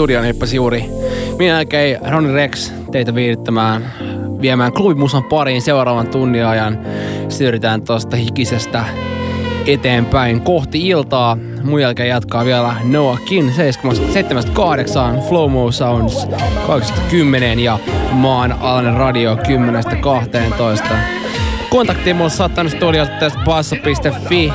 [0.00, 0.84] Studion hyppäsi juuri.
[1.38, 3.92] Minä jälkeen Ronny Rex teitä viihdyttämään
[4.40, 6.78] viemään klubimusan pariin seuraavan tunnin ajan.
[7.28, 8.84] Siirrytään tuosta hikisestä
[9.66, 11.38] eteenpäin kohti iltaa.
[11.62, 17.78] Mun jälkeen jatkaa vielä Noah Kin 7.8, Flow Mo Sounds 8.10 ja
[18.12, 20.94] Maan alainen radio 10.12.
[21.70, 24.52] Kontaktiin mulla saattaa studiolta tästä bassa.fi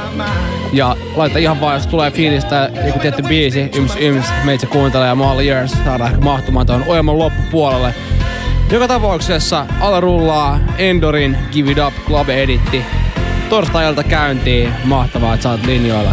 [0.74, 5.16] ja laita ihan vaan, jos tulee fiilistä joku tietty biisi, yms yms, meitä kuuntelee ja
[5.16, 7.94] Molly Years saadaan ehkä mahtumaan tuon ohjelman loppupuolelle.
[8.72, 12.86] Joka tapauksessa ala rullaa Endorin Give It Up Club Editti.
[13.50, 14.74] Torstailta käyntiin.
[14.84, 16.12] Mahtavaa, että saat linjoilla.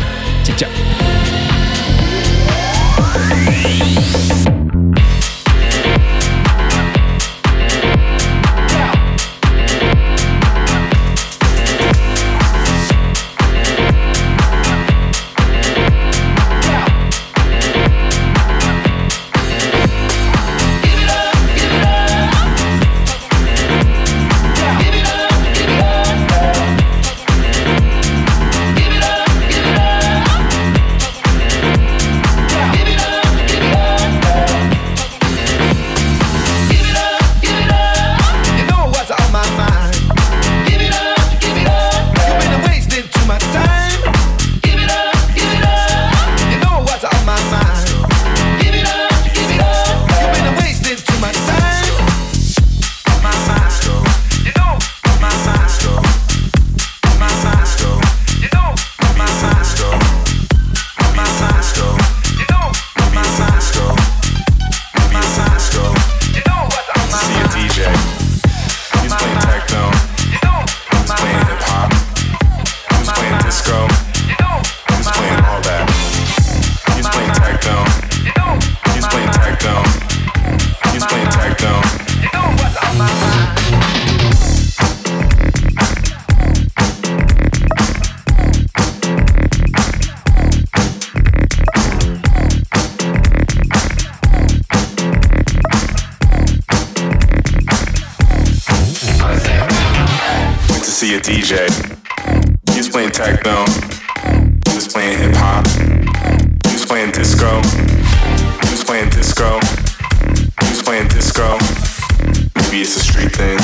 [112.72, 113.61] maybe it's a street thing.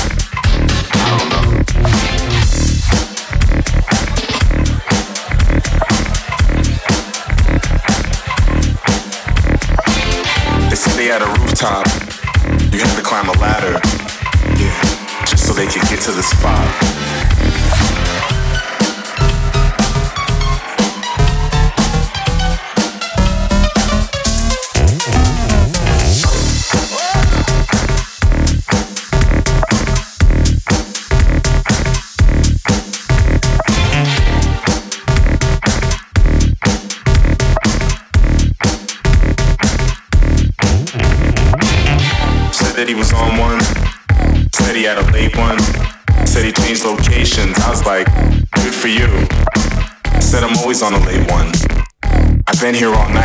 [52.79, 53.18] here on.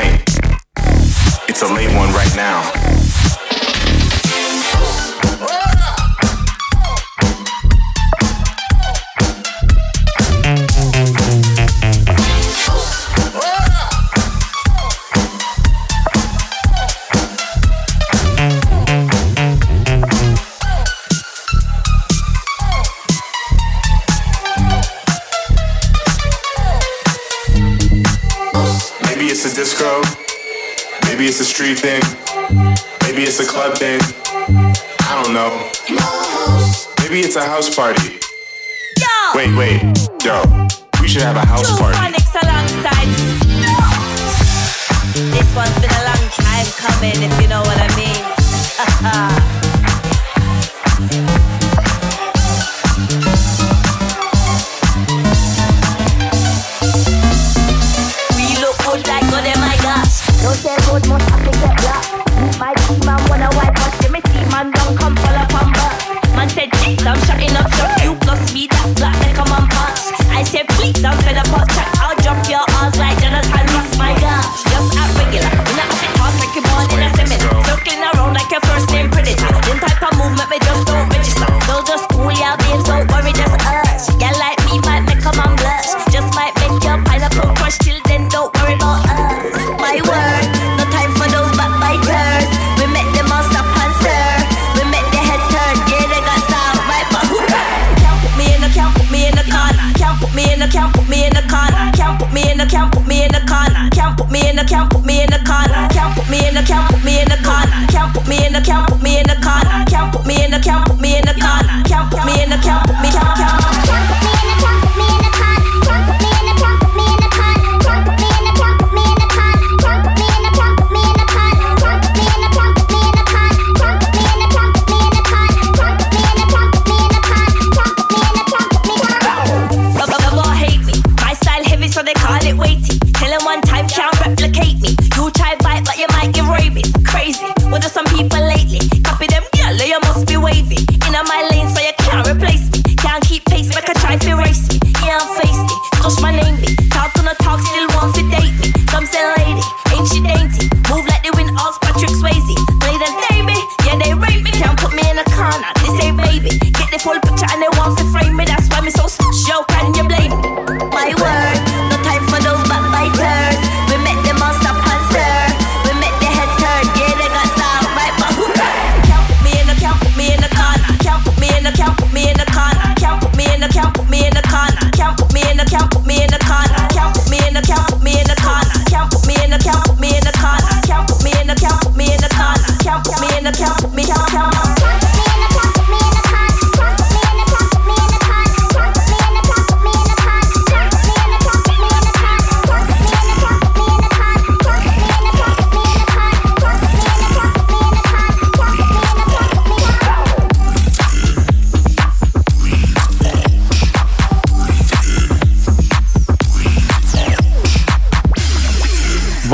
[49.03, 49.42] ha.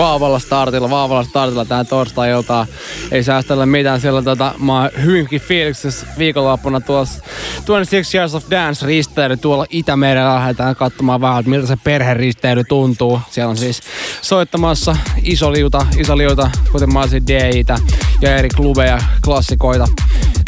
[0.10, 2.68] vaavalla startilla, vaavalla startilla tähän torstai-iltaan.
[3.12, 7.24] Ei säästellä mitään, siellä tota, mä oon hyvinkin fiiliksessä viikonloppuna tuossa
[7.66, 10.36] 26 Years of Dance risteily tuolla Itämerellä.
[10.36, 13.22] Lähdetään katsomaan vähän, miltä se perheristeily tuntuu.
[13.32, 13.82] Siellä on siis
[14.22, 17.78] soittamassa iso liuta, iso liuta, kuten mä olisin DJtä
[18.22, 19.88] ja eri klubeja, klassikoita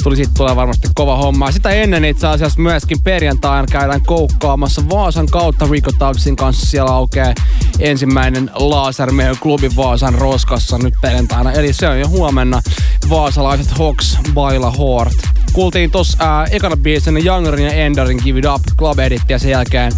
[0.04, 1.52] tuli, siitä tulee varmasti kova homma.
[1.52, 6.66] Sitä ennen itse asiassa myöskin perjantaina käydään koukkaamassa Vaasan kautta Rico Tubsin kanssa.
[6.66, 7.34] Siellä aukeaa
[7.80, 11.52] ensimmäinen Laasermehön klubi Vaasan roskassa nyt perjantaina.
[11.52, 12.62] Eli se on jo huomenna
[13.10, 15.18] vaasalaiset Hawks Baila Hort.
[15.54, 19.52] Kuultiin tossa äh, ekana biisinä Youngerin ja Enderin Give It Up Club Edit ja sen
[19.52, 19.92] jälkeen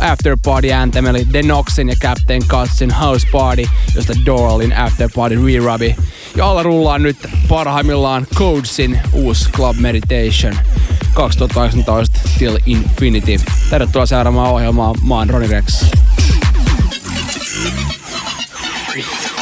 [0.00, 5.46] After Party Anthem eli The Noxin ja Captain Cutsin House Party, josta Doralin After Party
[5.46, 5.96] Rerubi.
[6.36, 7.16] Ja alla rullaan nyt
[7.48, 10.58] parhaimmillaan Codesin uusi Club Meditation
[11.14, 13.36] 2018 Till Infinity.
[13.70, 14.94] Tervetuloa seuraamaan ohjelmaa.
[15.08, 15.84] Mä oon Ronny Rex.
[18.92, 19.35] Breathe.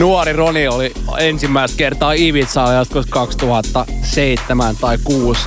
[0.00, 5.40] nuori Roni oli ensimmäistä kertaa Ibizaa joskus 2007 tai 6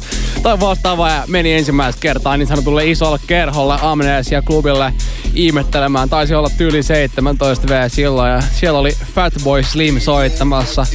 [0.43, 4.93] tai vastaava ja meni ensimmäistä kertaa niin sanotulle isolle kerholle Amnesia klubille
[5.33, 6.09] ihmettelemään.
[6.09, 10.85] Taisi olla tyyli 17 V silloin ja siellä oli Fatboy Slim soittamassa.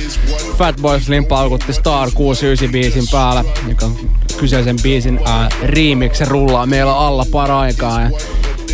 [0.58, 3.90] Fatboy Slim paukutti Star 69 biisin päällä, joka
[4.36, 8.00] kyseisen biisin ää, remix rullaa meillä alla paraikaa.
[8.00, 8.10] Ja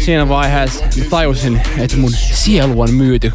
[0.05, 3.33] siinä vaiheessa mä tajusin, että mun sielu on myyty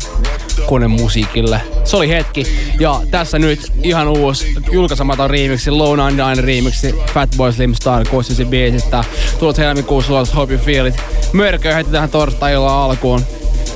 [0.69, 1.61] konemusiikille.
[1.83, 2.45] Se oli hetki.
[2.79, 9.03] Ja tässä nyt ihan uusi julkaisematon remixi, Low 99 remixi, Fatboy Slim Star kuusisi biisistä.
[9.39, 10.95] Tulet helmikuussa ulos Hope You Feel It.
[11.33, 13.21] Mörkö heti tähän torstai alkuun.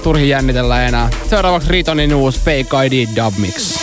[0.03, 1.09] Turhi jännitellä enää.
[1.29, 3.82] Seuraavaksi Ritonin uusi Fake ID Dub Mix.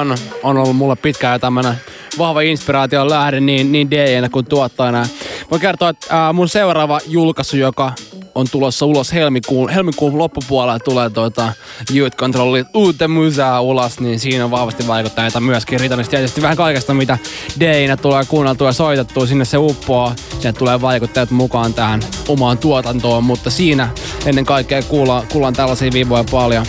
[0.00, 1.74] on, on ollut mulle pitkään tämmönen
[2.18, 5.06] vahva inspiraatio lähde niin, niin dj kuin tuottajana.
[5.50, 7.92] Voin kertoa, että ää, mun seuraava julkaisu, joka
[8.34, 11.52] on tulossa ulos helmikuun, helmikuun loppupuolella tulee tuota
[11.94, 16.10] Youth Controlin uutta musaa ulos, niin siinä on vahvasti vaikutteita myöskin ritonista.
[16.10, 17.18] Tietysti vähän kaikesta, mitä
[17.60, 20.14] deinä tulee kuunneltua ja soitettua, sinne se uppoaa.
[20.32, 23.88] Sinne tulee vaikuttajat mukaan tähän omaan tuotantoon, mutta siinä
[24.26, 26.66] ennen kaikkea kuullaan, kuullaan tällaisia viivoja paljon.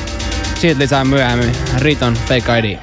[0.56, 2.78] Siitä lisää myöhemmin Riton Fake ID.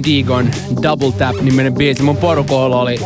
[0.00, 0.50] Indigon
[0.82, 2.02] Double Tap-niminen biisi.
[2.02, 2.98] Mun porukoilla oli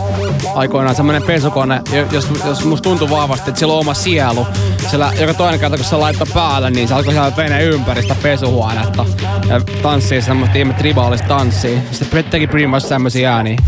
[0.54, 1.80] aikoinaan semmonen pesukone,
[2.12, 4.46] jos, jos musta tuntui vahvasti, että sillä on oma sielu.
[4.90, 9.04] Sillä joka toinen kerta, kun se laittaa päälle, niin se alkoi siellä ympäristä pesuhuonetta.
[9.48, 11.80] Ja tanssii semmoista ihme tribaalista tanssia.
[11.92, 13.58] Sitten teki much semmosia ääniä.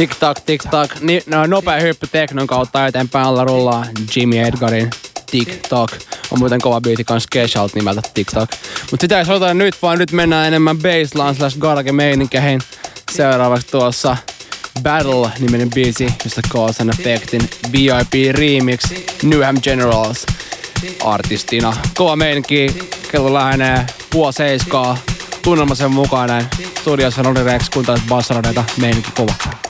[0.00, 1.00] Tik tak, tik tak.
[1.00, 3.86] Ni, no, nopea hyppy teknon kautta eteenpäin alla rullaa
[4.16, 4.90] Jimmy Edgarin
[5.30, 5.90] Tik tak.
[6.30, 8.50] On muuten kova biisi kans Keshalt nimeltä Tik tak.
[8.90, 12.60] Mut sitä ei soita nyt, vaan nyt mennään enemmän baseline slash garage meininkäihin.
[13.12, 14.16] Seuraavaksi tuossa
[14.82, 18.80] Battle-niminen biisi, josta Cause and Effectin VIP Remix
[19.22, 20.26] Newham Generals
[21.04, 21.76] artistina.
[21.94, 24.98] Kova meininki, kello lähenee puoli seiskaa,
[25.42, 26.46] tunnelma sen mukaan näin.
[26.80, 29.69] Studiossa on Rex, kun taas bassaradeita, meininki kova.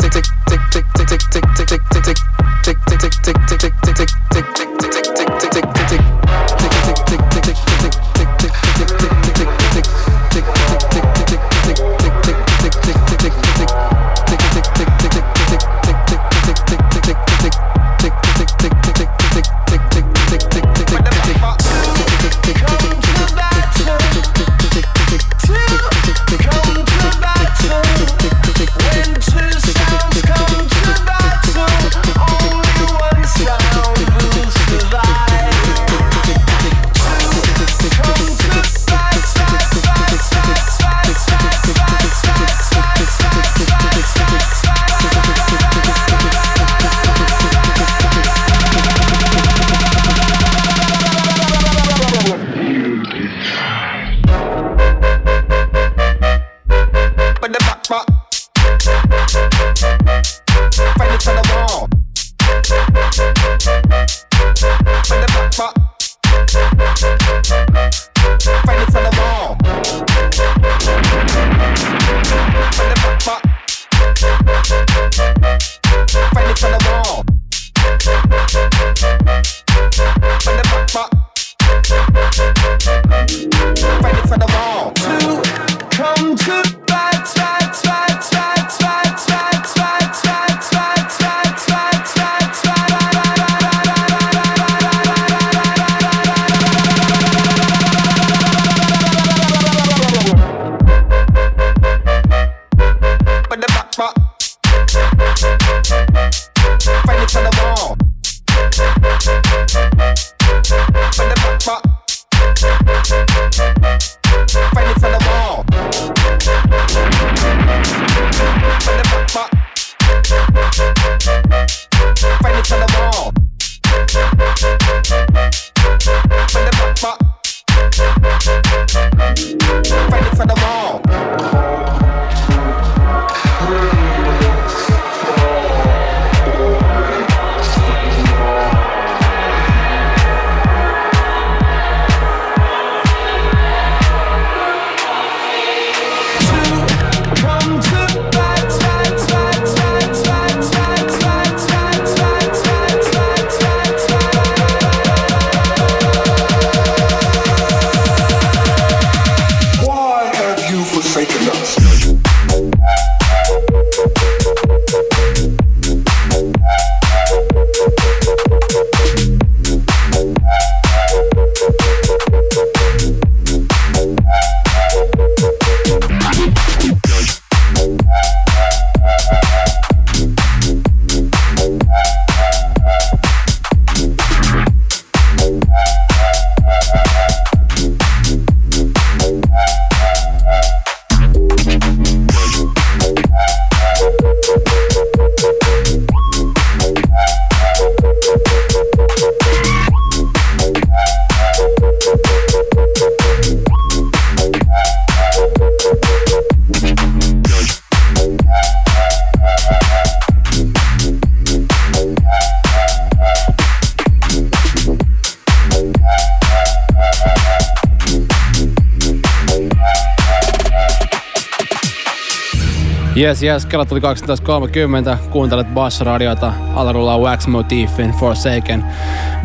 [223.31, 228.85] Jes, jes, kello tuli 12.30, kuuntelet Bass-radiota, alla rullaa Wax Motifin Forsaken.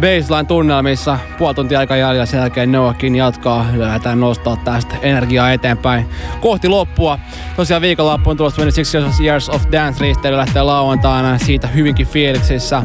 [0.01, 6.09] Baseline tunnelmissa, puoli tuntia aika jäljellä, sen jälkeen Noakin jatkaa, lähdetään nostaa tästä energiaa eteenpäin
[6.41, 7.19] kohti loppua.
[7.57, 12.83] Tosiaan viikonloppu on tulossa 26 Years of Dance risteily lähtee lauantaina siitä hyvinkin fiiliksissä.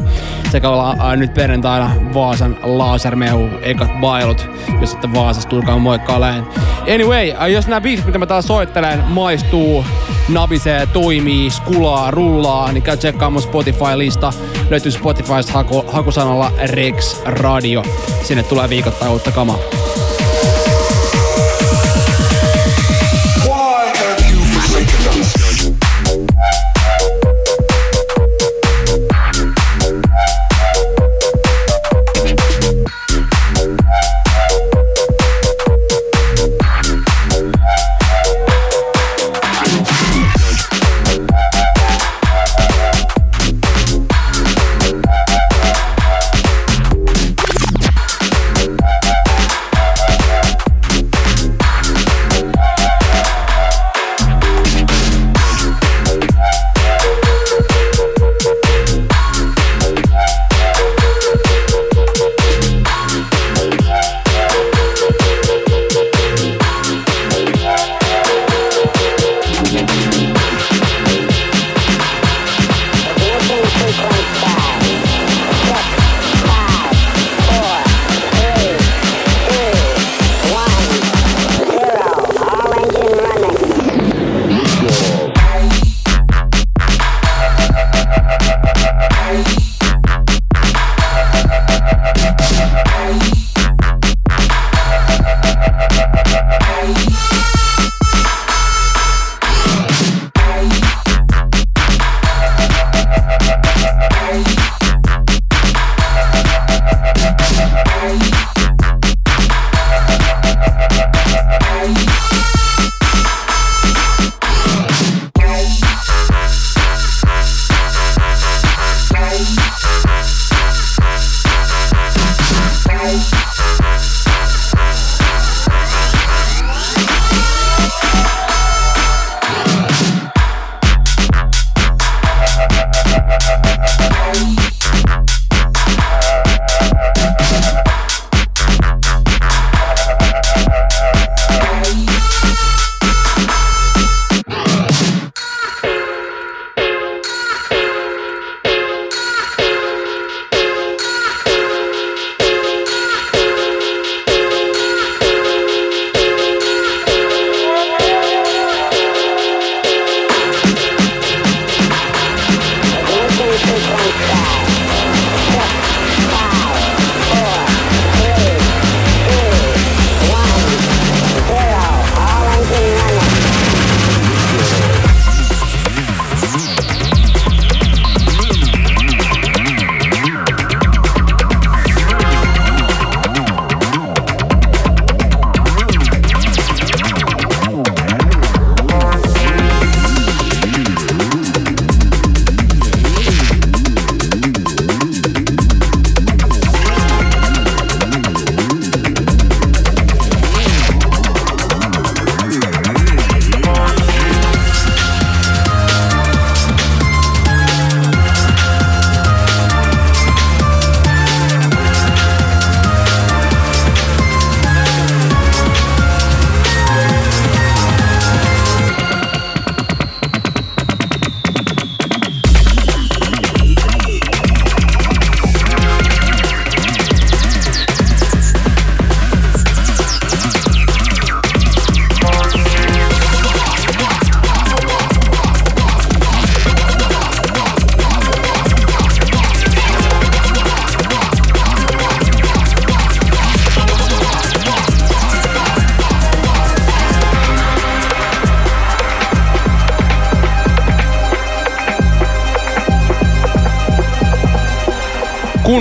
[0.50, 4.48] Sekä ollaan nyt perjantaina Vaasan lasermehu ekat bailut,
[4.80, 6.46] jos sitten Vaasassa tulkaa moikkailemaan.
[6.94, 9.84] Anyway, äh, jos nämä biisit, mitä mä täällä soittelen, maistuu,
[10.28, 14.32] nabisee, toimii, skulaa, rullaa, niin käy tsekkaamaan Spotify-lista.
[14.70, 17.82] Löytyy Spotifysta haku, hakusanalla Rex Radio.
[18.22, 19.81] Sinne tulee viikoittain uutta kamaa.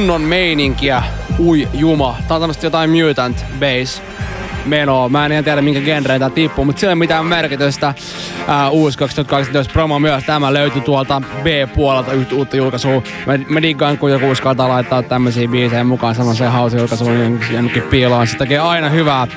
[0.01, 1.03] Kunnon meininkiä.
[1.39, 2.17] Ui juma.
[2.27, 4.01] Tää on tämmöstä jotain Mutant Bass.
[4.65, 5.09] menoa.
[5.09, 7.93] Mä en ihan tiedä minkä genreen tää tippuu, mutta sillä ei mitään merkitystä.
[8.47, 10.23] Ää, uusi 2018 promo myös.
[10.23, 13.03] Tämä löytyy tuolta B-puolelta yhtä uutta julkaisua.
[13.25, 18.27] Mä, mä diggaan, kun joku uskaltaa laittaa tämmöisiä biisejä mukaan semmoiseen hausijulkaisuun jonnekin piiloon.
[18.27, 19.27] Se tekee aina hyvää.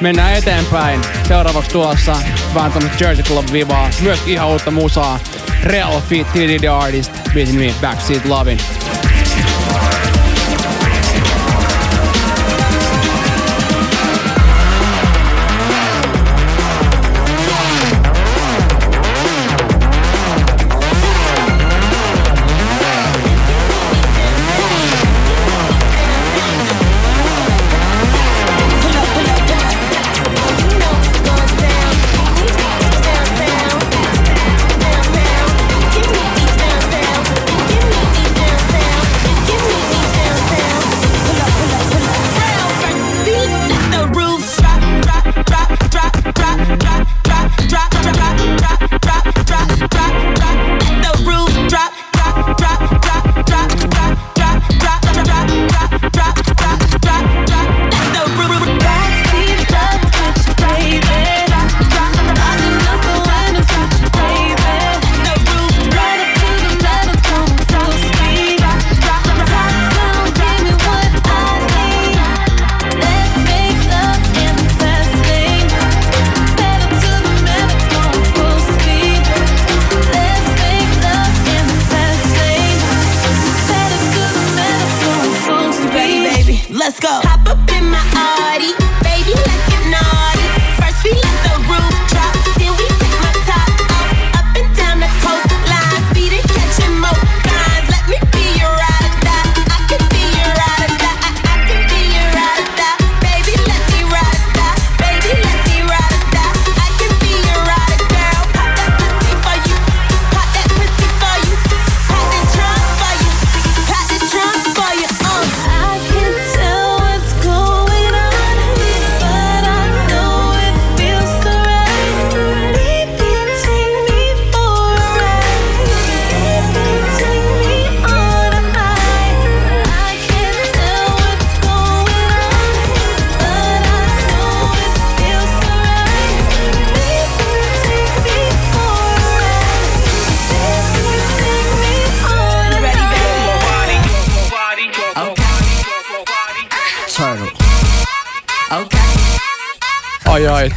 [0.00, 1.00] Mennään eteenpäin.
[1.28, 2.16] Seuraavaksi tulossa
[2.54, 3.90] vähän tämmöistä Jersey Club vivaa.
[4.02, 5.18] Myös ihan uutta musaa.
[5.62, 7.12] Real Fit TD The Artist.
[7.34, 8.79] Biisin nimi Backseat Lovin'.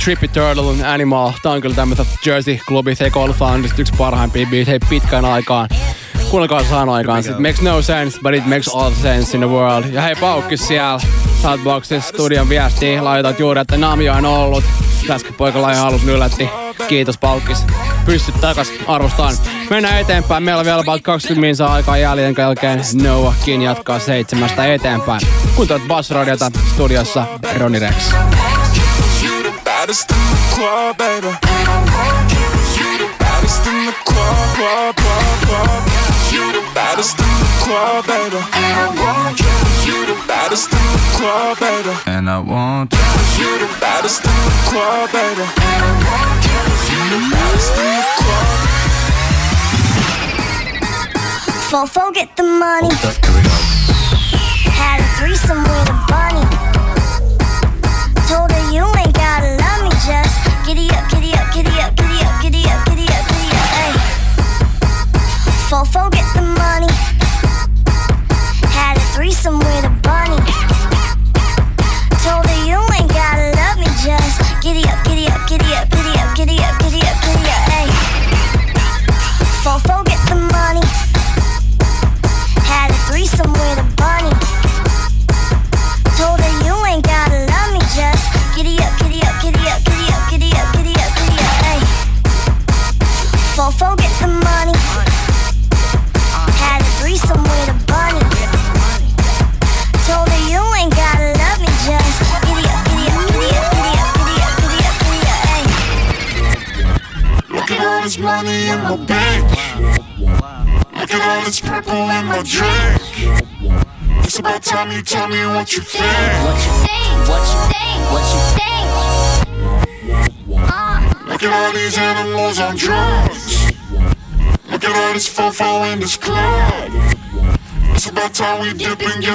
[0.04, 1.32] Trippy Turtle and Animal.
[1.44, 5.70] Tää on kyllä tämmötä Jersey Clubi Take All Fun, yksi parhaimpia biisejä pitkään aikaan.
[6.30, 7.20] Kuunnelkaa saan aikaan.
[7.20, 9.86] It makes no sense, but it makes all sense in the world.
[9.94, 11.00] Ja hei Paukkis siellä
[11.42, 13.02] Southboxissa studion viesti.
[13.02, 14.64] Laitat juuri, että Namio on ollut.
[15.08, 16.50] Tässäkin poikalla ihan alus yllätti.
[16.88, 17.66] Kiitos Paukkis.
[18.06, 19.36] Pystyt takas, arvostaan.
[19.70, 20.44] Mennään eteenpäin.
[20.44, 22.82] Meillä on vielä about 20 minsa aikaa jäljellä jälkeen.
[23.04, 25.22] Noahkin jatkaa seitsemästä eteenpäin.
[25.56, 27.26] Kuuntelet Bass Radiota studiossa
[27.58, 28.14] Roni Rex.
[29.84, 31.28] Baddest in the club, baby.
[31.28, 35.84] You the baddest in the club, club, club, club.
[36.32, 38.40] You the baddest in the club, baby.
[38.64, 39.52] And I want you.
[39.84, 41.92] You the baddest in the club, baby.
[42.08, 43.00] And I want you.
[43.44, 45.44] You the baddest in the club, baby.
[45.44, 46.60] And I want you.
[46.88, 48.56] You the baddest in the club.
[51.68, 52.88] Fofo, get the money.
[52.88, 53.12] Oh,
[54.80, 56.53] Had a threesome with a bunny.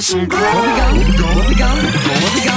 [0.09, 0.41] Some grub.
[0.41, 1.27] Where we go?
[1.27, 1.67] Where we go?
[1.67, 2.48] Where we go?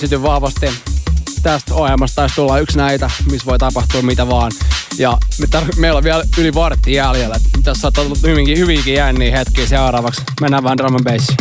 [0.00, 0.66] Ei syty vahvasti.
[1.42, 4.52] Tästä ohjelmasta taisi tulla yksi näitä, missä voi tapahtua mitä vaan.
[4.98, 7.36] Ja me tar- meillä on vielä yli vartti jäljellä.
[7.62, 10.22] Tässä on tullut hyvinkin, hyvinkin jänniä hetkiä seuraavaksi.
[10.40, 11.36] Mennään vähän drum and bassiin.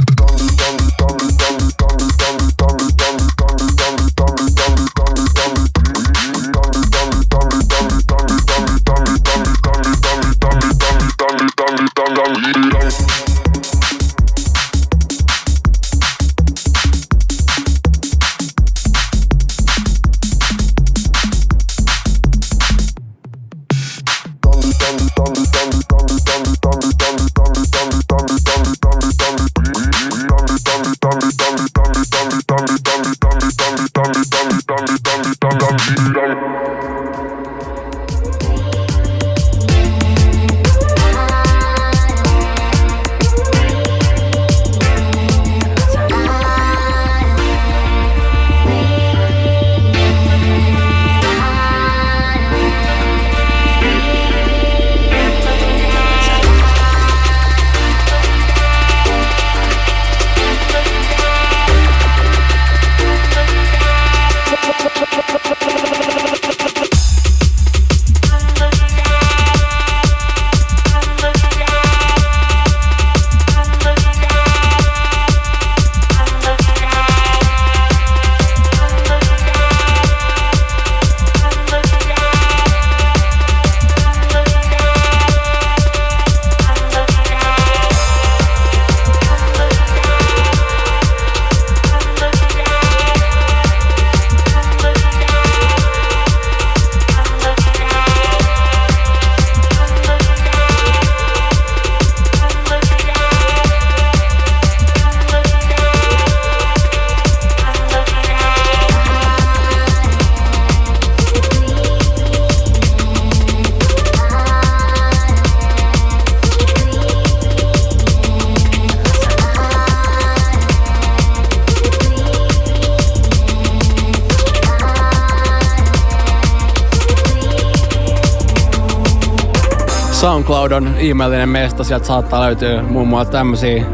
[130.49, 131.83] SoundCloud on ihmeellinen mesta.
[131.83, 133.85] Sieltä saattaa löytyä muun muassa tämmösiä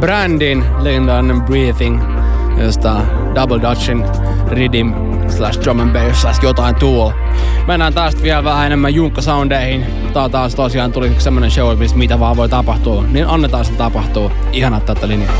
[0.00, 2.02] Brandin Legendary Breathing,
[2.58, 2.96] josta
[3.34, 4.04] Double Dutchin
[4.48, 4.92] Rhythm
[5.28, 7.10] slash drum and bass slash jotain tool.
[7.66, 9.86] Mennään tästä vielä vähän enemmän junkka soundeihin.
[10.12, 13.04] Tää taas tosiaan tuli semmonen show, missä mitä vaan voi tapahtua.
[13.10, 14.30] Niin annetaan sen tapahtua.
[14.52, 15.34] Ihanaa tätä linjaa.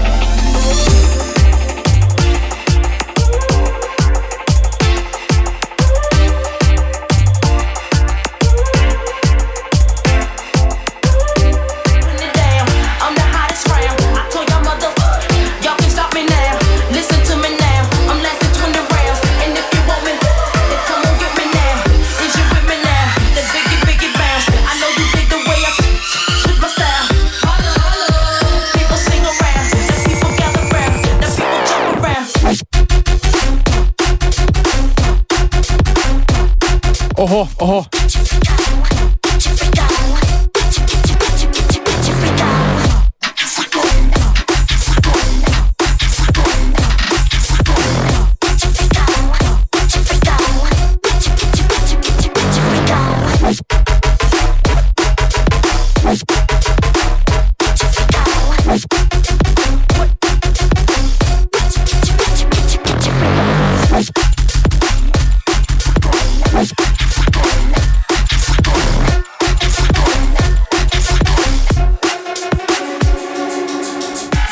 [37.31, 37.83] 哦吼哦。
[37.83, 38.00] 吼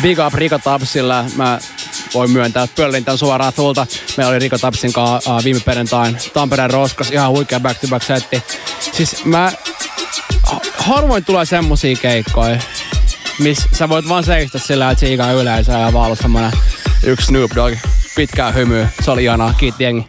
[0.09, 1.25] Big up Riko Tapsilla.
[1.37, 1.59] Mä
[2.15, 3.87] voin myöntää, että pyörin tän suoraan tulta.
[4.17, 7.11] Meillä oli Riko Tapsin kanssa uh, viime perjantain Tampereen Roskas.
[7.11, 8.43] Ihan huikea back to back setti.
[8.93, 9.53] Siis mä
[10.43, 12.61] ha- harvoin tulee semmosia keikkoja,
[13.39, 16.53] missä sä voit vaan seistä sillä, että siikaa yleisö ja vaan olla semmonen
[17.05, 17.75] yksi Snoop Dogg.
[18.17, 18.89] Pitkää hymyä.
[19.05, 19.55] Se oli ihanaa.
[19.59, 20.07] Kiitti jengi.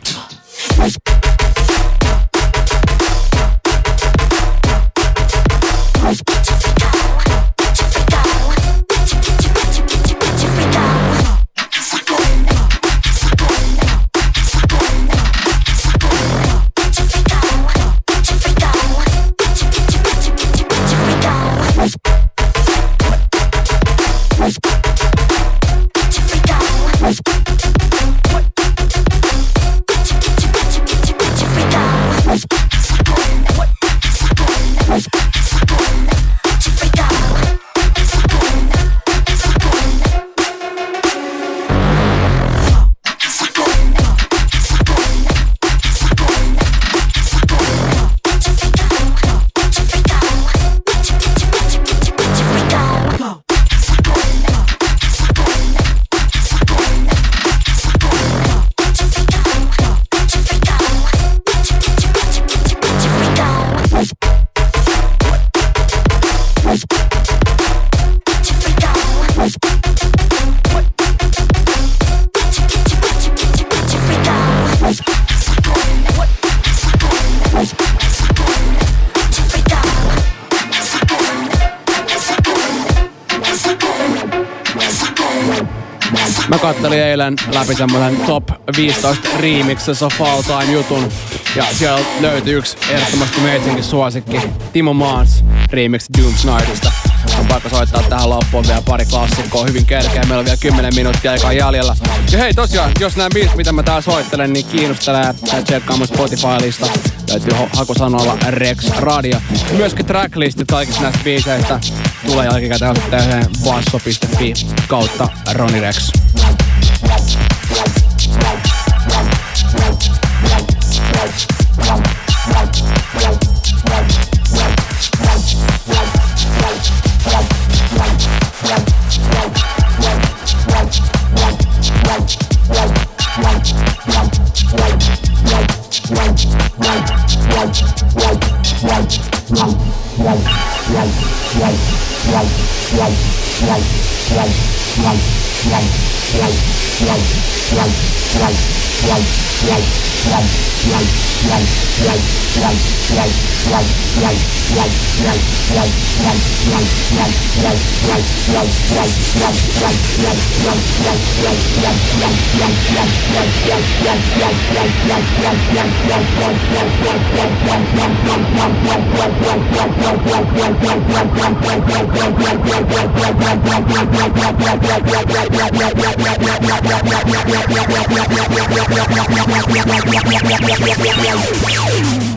[86.89, 88.43] Kattelin eilen läpi semmoisen top
[88.77, 91.09] 15 remixes of all time jutun.
[91.55, 94.41] Ja siellä löytyi yksi ehdottomasti meisinkin suosikki,
[94.73, 96.91] Timo Maas remix Dooms Nightista.
[97.39, 100.21] On pakko soittaa tähän loppuun vielä pari klassikkoa hyvin kerkeä.
[100.21, 101.95] Meillä on vielä 10 minuuttia aikaa jäljellä.
[102.31, 106.87] Ja hei tosiaan, jos nämä biisit, mitä mä täällä soittelen, niin kiinnostelee, tai tsekkaamaan Spotify-lista.
[107.29, 109.39] Löytyy hakusanoilla Rex Radio.
[109.77, 111.79] Myöskin tracklistit kaikista näistä biiseistä
[112.25, 114.53] tulee jälkikäteen osoitteeseen basso.fi
[114.87, 116.18] kautta Ronnie Rex.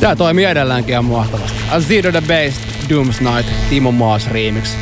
[0.01, 1.59] Tää toimii edelläänkin ihan mahtavasti.
[1.81, 4.77] Zero the Bass, Dooms Night, Timo Maas remix.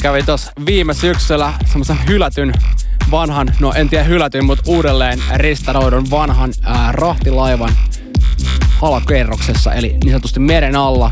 [0.00, 2.52] Meitsi kävi tuossa viime syksyllä semmoisen hylätyn
[3.10, 7.70] vanhan, no en tiedä hylätyn, mutta uudelleen restauroidun vanhan ää, rahtilaivan
[8.82, 11.10] alakerroksessa, eli niin sanotusti meren alla.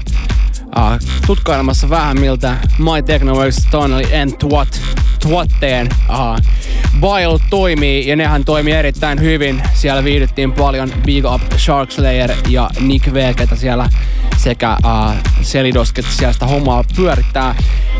[0.66, 4.80] Uh, tutkailemassa vähän miltä My Technoworks Tunnel and Twat,
[5.20, 6.44] Twatteen uh,
[7.00, 9.62] Bile toimii ja nehän toimii erittäin hyvin.
[9.74, 13.90] Siellä viihdyttiin paljon Big Up Sharkslayer ja Nick V, ketä siellä
[14.36, 17.54] sekä uh, Selidos, ketä siellä sitä hommaa pyörittää.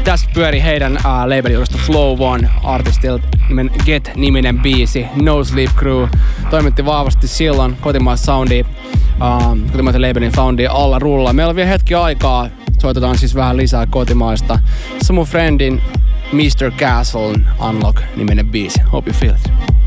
[0.09, 5.07] Tässä pyöri heidän uh, labelijuudesta Flow One artistilta nimen Get-niminen biisi.
[5.23, 6.09] No Sleep Crew
[6.51, 11.33] toimitti vahvasti silloin kotimaista soundia, uh, kotimaisen labelin soundia alla rulla.
[11.33, 12.49] Meillä on vielä hetki aikaa.
[12.79, 14.59] Soitetaan siis vähän lisää kotimaista.
[15.03, 15.83] Se mun friendin
[16.33, 16.71] Mr.
[16.77, 18.81] Castle Unlock niminen biisi.
[18.93, 19.78] Hope you feel it.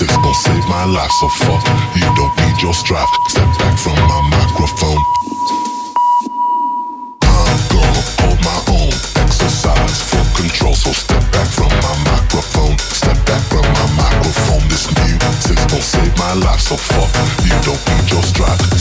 [0.00, 1.10] Music gon' save my life.
[1.20, 1.62] So fuck,
[1.94, 3.06] you don't need your strap.
[3.28, 4.98] Step back from my microphone.
[7.22, 8.92] I'm gonna hold my own.
[9.22, 10.74] Exercise full control.
[10.74, 12.76] So step back from my microphone.
[12.78, 14.66] Step back from my microphone.
[14.68, 16.60] This music's gon' save my life.
[16.60, 17.10] So fuck,
[17.46, 18.73] you don't need your strap.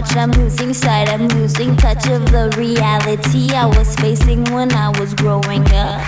[0.00, 0.16] Much.
[0.16, 5.14] I'm losing sight, I'm losing touch of the reality I was facing when I was
[5.14, 6.00] growing up.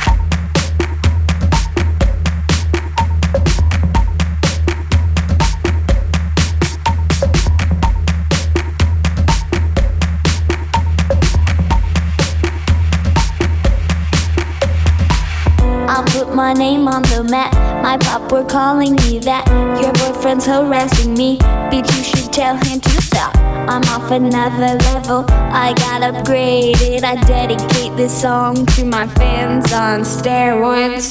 [15.89, 17.53] I'll put my name on the map.
[17.83, 19.47] My pop were calling me that.
[19.81, 21.39] Your boyfriend's harassing me.
[21.71, 23.02] Bitch, you should tell him to.
[23.69, 25.25] I'm off another level.
[25.53, 27.05] I got upgraded.
[27.05, 31.09] I dedicate this song to my fans on steroids.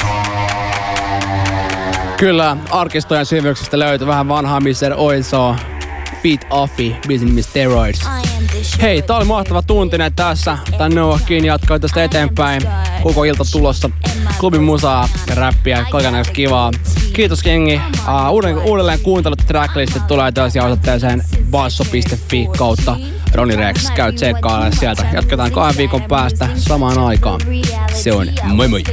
[2.18, 4.94] Kyllä, arkistojen syvyyksistä löytyy vähän vanhaa Mr.
[4.96, 5.56] Oiso,
[6.24, 8.08] Beat Offi, biisin nimi Steroids.
[8.82, 10.58] Hei, tää oli mahtava tuntinen tässä.
[10.78, 12.62] Tän Noah Kiin jatkoi tästä eteenpäin.
[13.04, 13.90] Koko ilta tulossa.
[14.42, 16.72] Klubin musaa ja räppiä, kaikenlaista kivaa.
[17.14, 17.82] Kiitos jengi.
[18.08, 22.96] Uh, uuden, uudelleen kuuntelut tracklistit tulee tosiaan osoitteeseen basso.fi kautta
[23.34, 23.92] Ronny Rex.
[23.96, 25.06] Käy tsekkailla sieltä.
[25.14, 27.42] Jatketaan kahden viikon päästä samaan aikaan.
[27.94, 28.84] Se on moi moi.